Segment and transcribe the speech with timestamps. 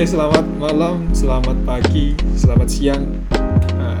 [0.00, 3.04] Oke, selamat malam, selamat pagi, selamat siang.
[3.76, 4.00] Nah,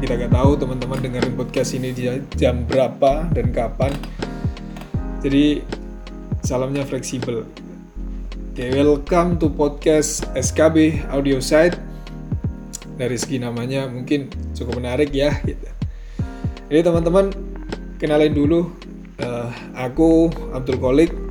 [0.00, 2.08] kita nggak tahu teman-teman dengerin podcast ini di
[2.40, 3.92] jam berapa dan kapan.
[5.20, 5.60] Jadi
[6.40, 7.44] salamnya fleksibel.
[8.32, 11.76] Oke, welcome to podcast SKB Audio Site.
[12.96, 15.36] Dari segi namanya mungkin cukup menarik ya.
[15.44, 15.68] Gitu.
[16.72, 17.28] Jadi teman-teman
[18.00, 18.72] kenalin dulu,
[19.20, 21.27] uh, aku Abdul Kolik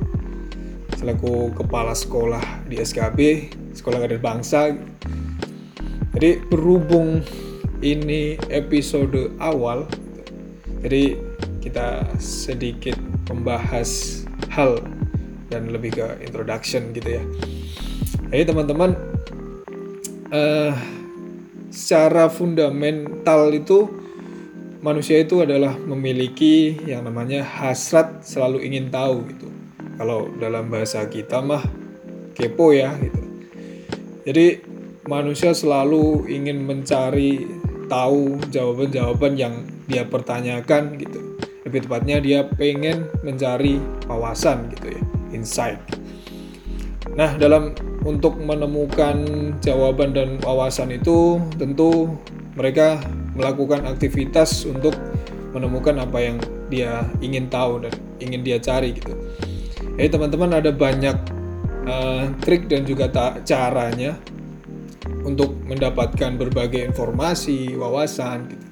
[0.98, 3.18] selaku kepala sekolah di SKB
[3.70, 4.74] Sekolah Kader Bangsa.
[6.18, 7.22] Jadi berhubung
[7.78, 9.86] ini episode awal,
[10.82, 11.14] jadi
[11.62, 12.98] kita sedikit
[13.30, 14.82] membahas hal
[15.46, 17.24] dan lebih ke introduction gitu ya.
[18.34, 18.98] Jadi teman-teman,
[20.34, 20.74] uh,
[21.70, 23.86] secara fundamental itu
[24.82, 29.57] manusia itu adalah memiliki yang namanya hasrat selalu ingin tahu gitu
[29.98, 31.60] kalau dalam bahasa kita mah
[32.38, 33.20] kepo ya gitu.
[34.24, 34.46] Jadi
[35.10, 37.44] manusia selalu ingin mencari
[37.90, 39.54] tahu jawaban-jawaban yang
[39.90, 41.20] dia pertanyakan gitu.
[41.66, 45.02] Lebih tepatnya dia pengen mencari wawasan gitu ya,
[45.34, 45.80] insight.
[47.18, 47.74] Nah, dalam
[48.06, 49.26] untuk menemukan
[49.58, 52.14] jawaban dan wawasan itu tentu
[52.54, 53.02] mereka
[53.34, 54.94] melakukan aktivitas untuk
[55.50, 56.36] menemukan apa yang
[56.68, 59.16] dia ingin tahu dan ingin dia cari gitu.
[59.98, 61.16] Jadi teman-teman ada banyak
[61.90, 63.10] uh, trik dan juga
[63.42, 64.14] caranya
[65.26, 68.66] untuk mendapatkan berbagai informasi, wawasan gitu.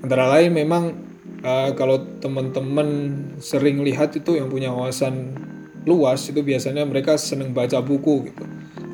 [0.00, 0.96] Antara lain memang
[1.44, 2.88] uh, kalau teman-teman
[3.36, 5.36] sering lihat itu yang punya wawasan
[5.84, 8.44] luas itu biasanya mereka senang baca buku gitu.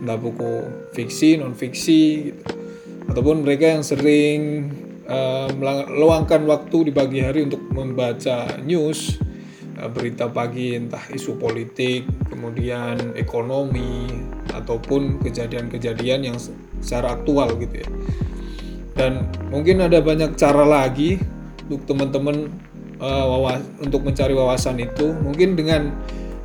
[0.03, 0.67] Entah buku
[0.99, 2.43] fiksi, non fiksi gitu.
[3.07, 4.67] Ataupun mereka yang sering
[5.07, 9.31] uh, meluangkan waktu di pagi hari untuk membaca news Eh,
[9.93, 14.09] berita pagi entah isu politik, kemudian ekonomi
[14.53, 16.37] ataupun kejadian-kejadian yang
[16.83, 17.88] secara aktual gitu ya.
[18.93, 21.16] Dan mungkin ada banyak cara lagi
[21.66, 22.53] untuk teman-teman
[23.00, 25.93] uh, wawas untuk mencari wawasan itu mungkin dengan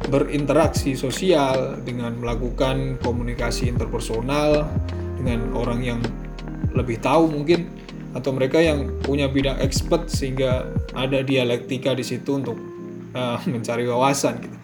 [0.08, 4.70] berinteraksi sosial dengan melakukan komunikasi interpersonal
[5.20, 6.00] dengan orang yang
[6.72, 7.68] lebih tahu mungkin
[8.16, 12.56] atau mereka yang punya bidang expert sehingga ada dialektika di situ untuk
[13.18, 14.58] uh, mencari wawasan gitu.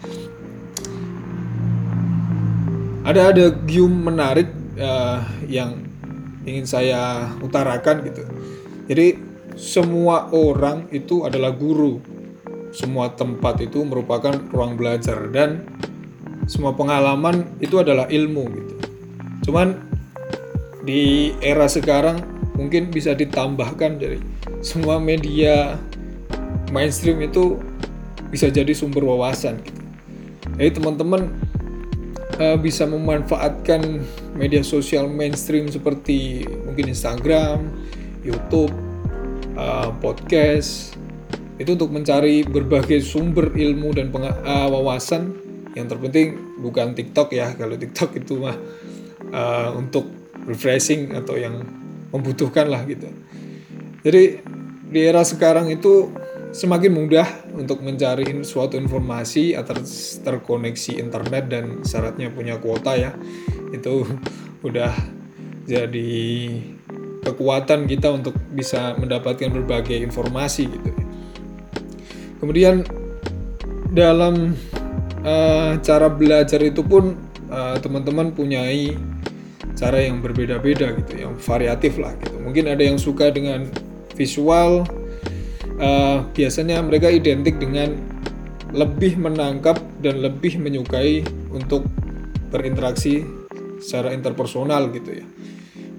[3.04, 4.48] Ada ada gium menarik
[4.80, 5.82] uh, yang
[6.46, 8.24] ingin saya utarakan gitu.
[8.88, 9.20] Jadi
[9.60, 12.00] semua orang itu adalah guru.
[12.74, 15.68] Semua tempat itu merupakan ruang belajar dan
[16.48, 18.76] semua pengalaman itu adalah ilmu gitu.
[19.50, 19.78] Cuman
[20.84, 22.20] di era sekarang
[22.56, 24.20] mungkin bisa ditambahkan dari
[24.60, 25.80] semua media
[26.72, 27.60] mainstream itu
[28.34, 29.62] bisa jadi sumber wawasan.
[30.58, 31.30] Jadi teman-teman
[32.42, 34.02] uh, bisa memanfaatkan
[34.34, 37.70] media sosial mainstream seperti mungkin Instagram,
[38.26, 38.74] YouTube,
[39.54, 40.98] uh, podcast
[41.62, 45.38] itu untuk mencari berbagai sumber ilmu dan uh, wawasan
[45.78, 48.58] yang terpenting bukan TikTok ya kalau TikTok itu mah
[49.30, 50.10] uh, untuk
[50.50, 51.62] refreshing atau yang
[52.10, 53.10] membutuhkan lah gitu.
[54.04, 54.42] Jadi
[54.94, 56.12] di era sekarang itu
[56.54, 57.28] semakin mudah
[57.58, 59.74] untuk mencari suatu informasi atau
[60.22, 63.12] terkoneksi internet dan syaratnya punya kuota ya.
[63.74, 64.06] Itu
[64.68, 64.94] udah
[65.66, 66.14] jadi
[67.26, 70.92] kekuatan kita untuk bisa mendapatkan berbagai informasi gitu.
[72.38, 72.86] Kemudian
[73.90, 74.54] dalam
[75.26, 77.18] uh, cara belajar itu pun
[77.50, 78.94] uh, teman-teman punyai
[79.74, 82.38] cara yang berbeda-beda gitu yang variatif lah gitu.
[82.38, 83.66] Mungkin ada yang suka dengan
[84.14, 84.86] visual
[85.80, 87.94] uh, biasanya mereka identik dengan
[88.74, 91.22] lebih menangkap dan lebih menyukai
[91.54, 91.86] untuk
[92.50, 93.22] berinteraksi
[93.78, 95.26] secara interpersonal gitu ya.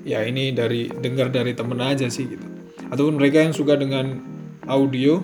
[0.04, 2.44] Ya ini dari dengar dari temen aja sih gitu.
[2.90, 4.20] Ataupun mereka yang suka dengan
[4.68, 5.22] audio,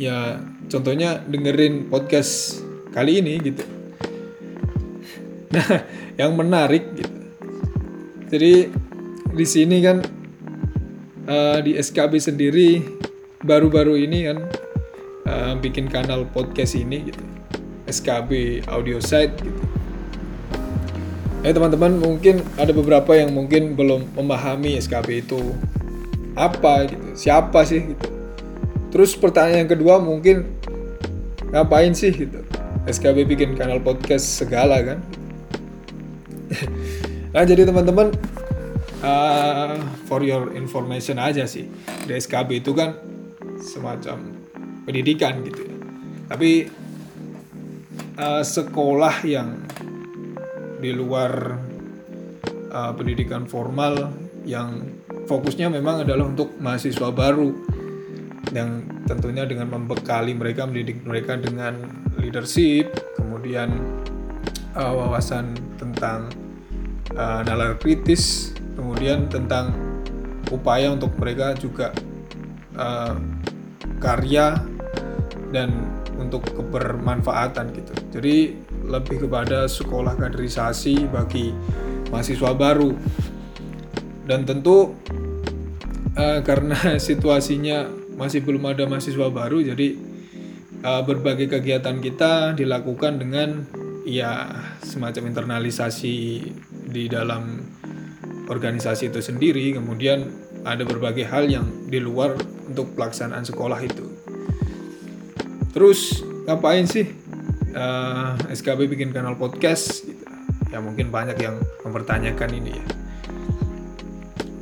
[0.00, 3.64] ya contohnya dengerin podcast kali ini gitu.
[5.48, 5.80] Nah,
[6.20, 7.18] yang menarik gitu.
[8.28, 8.68] Jadi
[9.32, 10.04] di sini kan
[11.24, 12.97] uh, di SKB sendiri
[13.46, 14.38] baru-baru ini kan
[15.30, 17.22] uh, bikin kanal podcast ini gitu
[17.88, 19.62] SKB Audio Site gitu.
[21.46, 25.40] Eh teman-teman mungkin ada beberapa yang mungkin belum memahami SKB itu
[26.36, 28.08] apa gitu, siapa sih gitu.
[28.92, 30.44] Terus pertanyaan yang kedua mungkin
[31.54, 32.44] ngapain sih gitu.
[32.84, 34.98] SKB bikin kanal podcast segala kan.
[37.34, 38.12] nah jadi teman-teman
[39.00, 39.78] uh,
[40.10, 41.70] for your information aja sih.
[42.04, 43.07] Di SKB itu kan
[43.78, 44.34] semacam
[44.82, 45.76] pendidikan gitu ya.
[46.28, 46.50] Tapi
[48.18, 49.62] uh, sekolah yang
[50.78, 51.58] di luar
[52.70, 54.10] uh, pendidikan formal
[54.42, 54.82] yang
[55.26, 57.52] fokusnya memang adalah untuk mahasiswa baru
[58.54, 61.76] yang tentunya dengan membekali mereka mendidik mereka dengan
[62.16, 62.88] leadership
[63.20, 63.68] kemudian
[64.72, 66.32] uh, wawasan tentang
[67.12, 69.74] uh, nalar kritis kemudian tentang
[70.48, 71.92] upaya untuk mereka juga
[72.78, 73.20] uh,
[73.96, 74.60] karya
[75.48, 75.72] dan
[76.20, 77.92] untuk kebermanfaatan gitu.
[78.18, 78.36] Jadi
[78.84, 81.54] lebih kepada sekolah kaderisasi bagi
[82.12, 82.92] mahasiswa baru.
[84.28, 84.92] Dan tentu
[86.18, 86.76] uh, karena
[87.08, 87.88] situasinya
[88.18, 89.94] masih belum ada mahasiswa baru jadi
[90.82, 93.62] uh, berbagai kegiatan kita dilakukan dengan
[94.02, 94.50] ya
[94.82, 96.16] semacam internalisasi
[96.88, 97.62] di dalam
[98.48, 99.76] organisasi itu sendiri.
[99.76, 100.24] Kemudian
[100.64, 102.36] ada berbagai hal yang di luar
[102.68, 104.04] untuk pelaksanaan sekolah itu.
[105.72, 107.08] Terus ngapain sih
[107.72, 110.04] uh, eh, SKB bikin kanal podcast?
[110.04, 110.24] Gitu.
[110.68, 112.84] ya mungkin banyak yang mempertanyakan ini ya.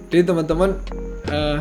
[0.07, 0.79] Jadi teman-teman
[1.35, 1.59] uh,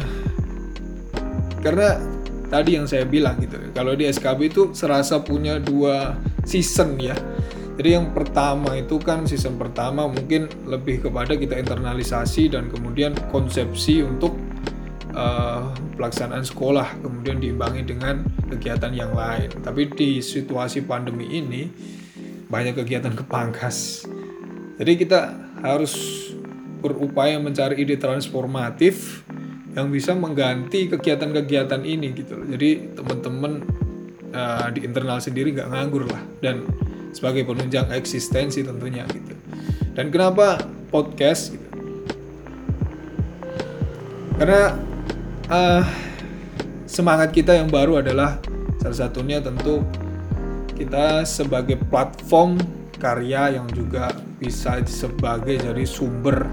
[1.66, 1.98] karena
[2.46, 6.14] tadi yang saya bilang gitu kalau di SKB itu serasa punya dua
[6.46, 7.18] season ya.
[7.76, 14.06] Jadi yang pertama itu kan season pertama mungkin lebih kepada kita internalisasi dan kemudian konsepsi
[14.06, 14.45] untuk
[15.16, 21.72] uh, pelaksanaan sekolah kemudian diimbangi dengan kegiatan yang lain tapi di situasi pandemi ini
[22.52, 24.06] banyak kegiatan kepangkas
[24.76, 25.20] jadi kita
[25.64, 25.96] harus
[26.84, 29.26] berupaya mencari ide transformatif
[29.76, 32.40] yang bisa mengganti kegiatan-kegiatan ini gitu.
[32.48, 33.60] Jadi teman-teman
[34.32, 36.64] uh, di internal sendiri nggak nganggur lah dan
[37.12, 39.36] sebagai penunjang eksistensi tentunya gitu.
[39.96, 41.68] Dan kenapa podcast gitu?
[44.36, 44.76] Karena
[45.50, 45.84] uh,
[46.90, 48.38] semangat kita yang baru adalah
[48.82, 49.82] salah satunya tentu
[50.76, 52.60] kita sebagai platform
[53.00, 56.48] karya yang juga bisa sebagai jadi sumber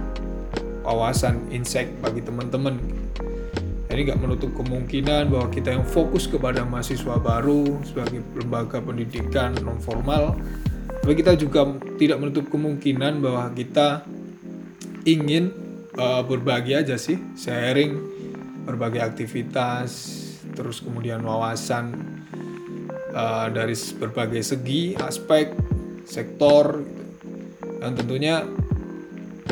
[0.82, 2.78] wawasan insight bagi teman-teman.
[3.92, 9.76] Jadi nggak menutup kemungkinan bahwa kita yang fokus kepada mahasiswa baru sebagai lembaga pendidikan non
[9.84, 10.32] formal
[11.02, 11.66] tapi kita juga
[11.98, 14.06] tidak menutup kemungkinan bahwa kita
[15.02, 15.50] ingin
[15.98, 18.11] uh, berbagi aja sih sharing
[18.62, 19.90] berbagai aktivitas
[20.52, 21.94] terus kemudian wawasan
[23.12, 25.54] uh, dari berbagai segi aspek
[26.04, 27.02] sektor gitu.
[27.80, 28.44] dan tentunya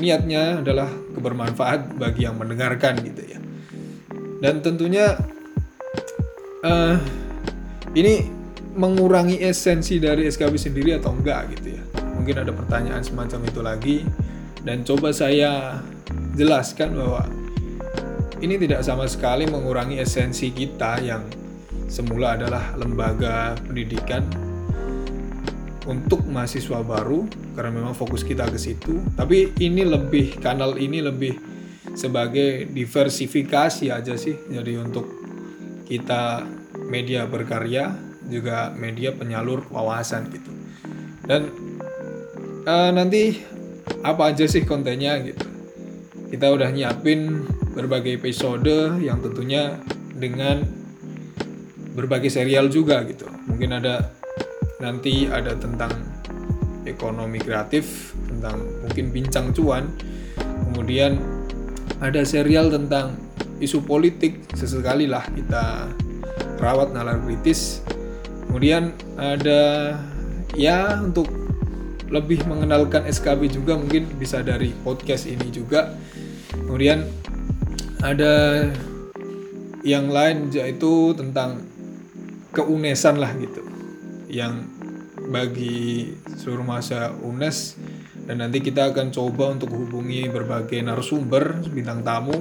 [0.00, 3.38] niatnya adalah kebermanfaat bagi yang mendengarkan gitu ya.
[4.40, 5.18] Dan tentunya
[6.64, 6.96] uh,
[7.92, 8.24] ini
[8.72, 11.82] mengurangi esensi dari SKB sendiri atau enggak gitu ya.
[12.16, 13.96] Mungkin ada pertanyaan semacam itu lagi.
[14.60, 15.80] Dan coba saya
[16.36, 17.24] jelaskan bahwa
[18.40, 21.25] ini tidak sama sekali mengurangi esensi kita yang
[21.92, 24.25] semula adalah lembaga pendidikan
[25.84, 29.00] untuk mahasiswa baru karena memang fokus kita ke situ.
[29.16, 31.37] Tapi ini lebih kanal ini lebih
[31.92, 34.37] sebagai diversifikasi aja sih.
[34.48, 35.04] Jadi untuk
[35.84, 36.46] kita
[36.88, 37.93] media berkarya
[38.31, 40.50] juga media penyalur wawasan gitu.
[41.26, 41.50] Dan
[42.64, 43.43] uh, nanti
[44.00, 45.44] apa aja sih kontennya gitu.
[46.31, 47.43] Kita udah nyiapin
[47.74, 49.79] berbagai episode yang tentunya
[50.15, 50.62] dengan
[51.94, 53.27] berbagai serial juga gitu.
[53.50, 54.10] Mungkin ada
[54.81, 55.93] nanti ada tentang
[56.89, 59.91] ekonomi kreatif tentang mungkin bincang cuan.
[60.70, 61.19] Kemudian
[62.00, 63.19] ada serial tentang
[63.60, 65.91] isu politik sesekali lah kita
[66.62, 67.84] rawat nalar kritis.
[68.48, 69.94] Kemudian ada
[70.56, 71.29] ya untuk
[72.10, 75.94] lebih mengenalkan SKB juga mungkin bisa dari podcast ini juga.
[76.50, 77.06] Kemudian
[78.00, 78.69] ada
[79.84, 81.64] yang lain yaitu tentang
[82.52, 83.64] keunesan lah gitu
[84.28, 84.69] yang
[85.30, 87.76] bagi seluruh masa UNES
[88.24, 92.34] dan nanti kita akan coba untuk hubungi berbagai narasumber bintang tamu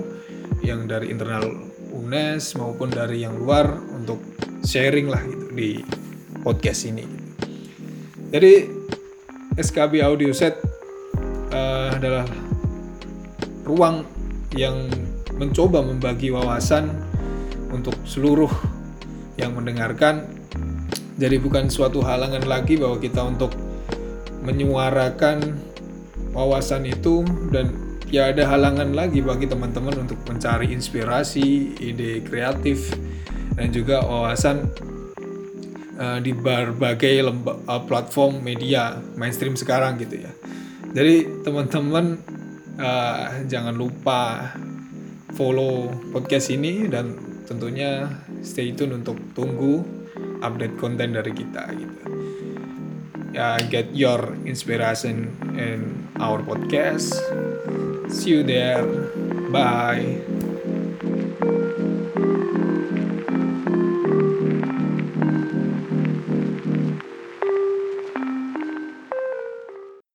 [0.63, 1.43] yang dari internal
[1.91, 4.21] UNES maupun dari yang luar untuk
[4.63, 5.81] sharing lah gitu di
[6.45, 7.05] podcast ini.
[8.29, 8.53] Jadi
[9.57, 10.61] SKB Audio Set
[11.51, 12.29] uh, adalah
[13.65, 14.05] ruang
[14.53, 14.89] yang
[15.39, 16.91] mencoba membagi wawasan
[17.72, 18.51] untuk seluruh
[19.39, 20.27] yang mendengarkan
[21.19, 23.51] jadi bukan suatu halangan lagi bahwa kita untuk
[24.39, 25.60] menyuarakan
[26.31, 27.75] wawasan itu dan
[28.08, 32.96] ya ada halangan lagi bagi teman-teman untuk mencari inspirasi, ide kreatif
[33.60, 34.63] dan juga wawasan
[36.00, 40.31] uh, di berbagai lemba, uh, platform media mainstream sekarang gitu ya.
[40.96, 42.15] Jadi teman-teman
[42.79, 44.55] uh, jangan lupa
[45.33, 48.09] follow podcast ini dan tentunya
[48.45, 49.81] stay tune untuk tunggu
[50.39, 52.19] update konten dari kita gitu.
[53.38, 57.13] uh, get your inspiration in our podcast.
[58.09, 58.86] See you there.
[59.51, 60.38] Bye.